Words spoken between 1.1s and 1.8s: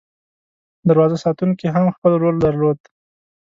ساتونکي